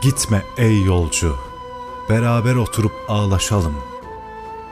[0.00, 1.36] Gitme ey yolcu,
[2.08, 3.74] beraber oturup ağlaşalım.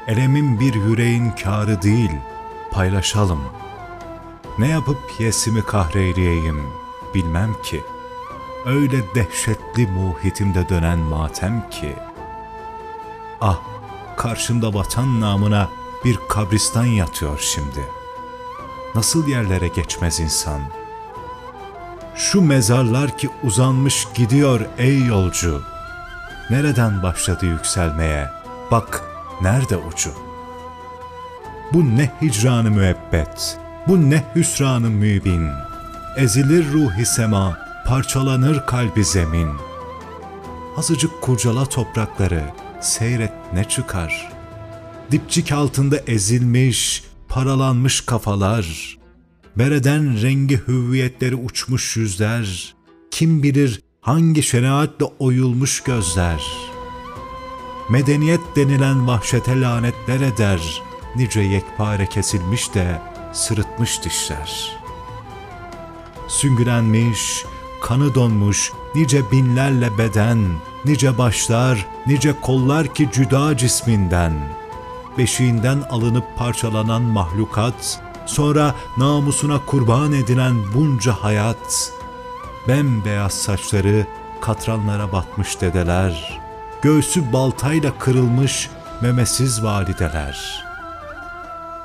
[0.07, 2.11] Elemin bir yüreğin kârı değil,
[2.71, 3.41] paylaşalım.
[4.59, 6.63] Ne yapıp yesimi kahreyleyeyim,
[7.15, 7.83] bilmem ki.
[8.67, 11.97] Öyle dehşetli muhitimde dönen matem ki.
[13.41, 13.61] Ah,
[14.17, 15.69] karşımda vatan namına
[16.05, 17.89] bir kabristan yatıyor şimdi.
[18.95, 20.61] Nasıl yerlere geçmez insan?
[22.17, 25.63] Şu mezarlar ki uzanmış gidiyor ey yolcu.
[26.51, 28.31] Nereden başladı yükselmeye?
[28.71, 29.03] Bak
[29.43, 30.11] nerede ucu?
[31.73, 33.59] Bu ne hicranı müebbet,
[33.89, 35.49] bu ne hüsranı mübin.
[36.17, 39.51] Ezilir ruhi sema, parçalanır kalbi zemin.
[40.77, 42.43] Azıcık kurcala toprakları,
[42.81, 44.33] seyret ne çıkar.
[45.11, 48.97] Dipçik altında ezilmiş, paralanmış kafalar.
[49.59, 52.75] Bereden rengi hüviyetleri uçmuş yüzler.
[53.11, 56.45] Kim bilir hangi şenaatle oyulmuş gözler.
[57.91, 60.83] Medeniyet denilen vahşete lanetler eder.
[61.17, 63.01] Nice yekpare kesilmiş de
[63.33, 64.79] sırıtmış dişler.
[66.29, 67.45] Süngülenmiş,
[67.83, 70.39] kanı donmuş nice binlerle beden,
[70.85, 74.33] nice başlar, nice kollar ki cüda cisminden.
[75.19, 81.93] Beşiğinden alınıp parçalanan mahlukat, sonra namusuna kurban edilen bunca hayat.
[82.69, 84.07] Bembeyaz saçları
[84.41, 86.41] katranlara batmış dedeler,
[86.83, 90.65] göğsü baltayla kırılmış memesiz valideler.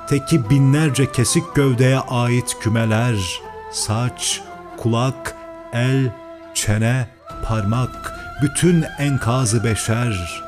[0.07, 4.41] Teki binlerce kesik gövdeye ait kümeler, saç,
[4.77, 5.35] kulak,
[5.73, 6.11] el,
[6.53, 7.07] çene,
[7.43, 10.43] parmak, bütün enkazı beşer.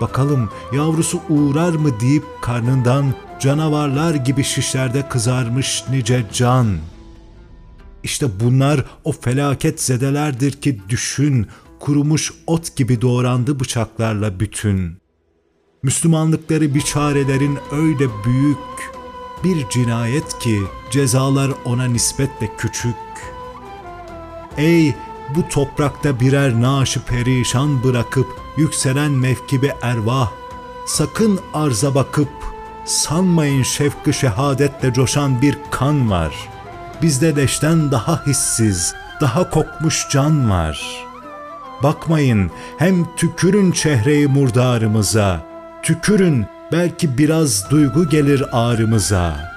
[0.00, 6.78] Bakalım yavrusu uğrar mı deyip karnından canavarlar gibi şişlerde kızarmış nice can.
[8.02, 11.46] İşte bunlar o felaket zedelerdir ki düşün,
[11.80, 14.98] kurumuş ot gibi doğrandı bıçaklarla bütün.
[15.82, 18.58] Müslümanlıkları biçarelerin öyle büyük,
[19.44, 20.60] bir cinayet ki
[20.90, 22.94] cezalar ona nispetle küçük.
[24.56, 24.94] Ey
[25.36, 28.26] bu toprakta birer naşı perişan bırakıp
[28.56, 30.32] yükselen mevkibe ervah,
[30.86, 32.28] sakın arza bakıp
[32.84, 36.34] sanmayın şefkı şehadetle coşan bir kan var.
[37.02, 41.04] Bizde leşten daha hissiz, daha kokmuş can var.
[41.82, 45.40] Bakmayın hem tükürün çehreyi murdarımıza,
[45.82, 49.54] tükürün belki biraz duygu gelir ağrımıza.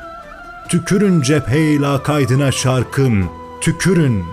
[0.69, 3.25] Tükürün cepheyla kaydına şarkın,
[3.61, 4.25] tükürün,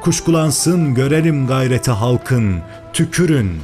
[0.00, 2.58] kuşkulansın görelim gayreti halkın,
[2.92, 3.60] tükürün.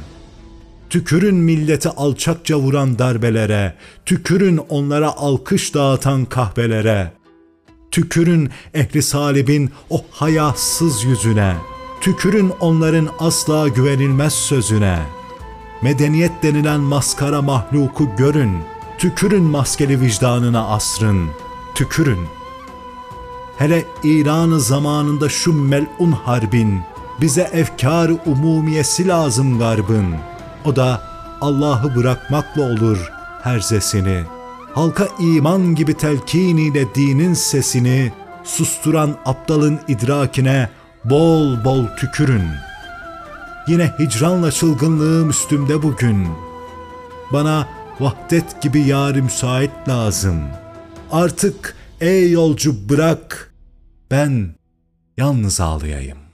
[0.89, 3.73] Tükürün milleti alçakça vuran darbelere,
[4.05, 7.11] tükürün onlara alkış dağıtan kahvelere.
[7.91, 11.55] Tükürün ehli salibin o hayasız yüzüne,
[12.01, 14.99] tükürün onların asla güvenilmez sözüne.
[15.81, 18.51] Medeniyet denilen maskara mahluku görün,
[18.97, 21.29] tükürün maskeli vicdanına asrın,
[21.75, 22.19] tükürün.
[23.57, 26.81] Hele İran'ı zamanında şu melun harbin,
[27.21, 30.15] bize efkar umumiyesi lazım garbın.
[30.67, 31.01] O da
[31.41, 33.11] Allah'ı bırakmakla olur
[33.43, 34.23] herzesini.
[34.73, 38.11] Halka iman gibi telkiniyle dinin sesini,
[38.43, 40.69] susturan aptalın idrakine
[41.05, 42.43] bol bol tükürün.
[43.67, 46.27] Yine hicranla çılgınlığım üstümde bugün.
[47.33, 47.67] Bana
[47.99, 50.41] vahdet gibi yâri müsait lazım.
[51.11, 53.53] Artık ey yolcu bırak,
[54.11, 54.55] ben
[55.17, 56.26] yalnız ağlayayım.